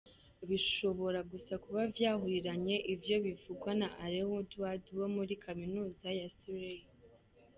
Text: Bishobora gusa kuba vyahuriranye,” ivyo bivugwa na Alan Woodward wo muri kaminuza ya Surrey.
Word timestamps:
Bishobora 0.49 1.19
gusa 1.31 1.53
kuba 1.63 1.81
vyahuriranye,” 1.95 2.75
ivyo 2.93 3.15
bivugwa 3.25 3.69
na 3.79 3.87
Alan 4.03 4.27
Woodward 4.29 4.83
wo 4.99 5.07
muri 5.15 5.33
kaminuza 5.45 6.07
ya 6.19 6.27
Surrey. 6.37 6.81